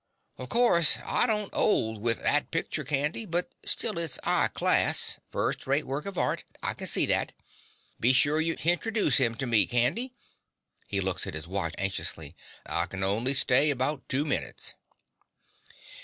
Of 0.39 0.49
course 0.49 0.97
I 1.05 1.27
don't 1.27 1.53
'old 1.53 2.01
with 2.01 2.23
that 2.23 2.49
pictur, 2.49 2.83
Candy; 2.83 3.27
but 3.27 3.51
still 3.63 3.99
it's 3.99 4.17
a 4.23 4.45
'igh 4.45 4.47
class, 4.47 5.19
fust 5.31 5.67
rate 5.67 5.85
work 5.85 6.07
of 6.07 6.17
art: 6.17 6.43
I 6.63 6.73
can 6.73 6.87
see 6.87 7.05
that. 7.05 7.33
Be 7.99 8.11
sure 8.11 8.41
you 8.41 8.55
hintroduce 8.55 9.19
me 9.19 9.35
to 9.35 9.45
him, 9.45 9.67
Candy. 9.67 10.15
(He 10.87 11.01
looks 11.01 11.27
at 11.27 11.35
his 11.35 11.47
watch 11.47 11.75
anxiously.) 11.77 12.35
I 12.65 12.87
can 12.87 13.03
only 13.03 13.35
stay 13.35 13.69
about 13.69 14.09
two 14.09 14.25
minutes. 14.25 14.73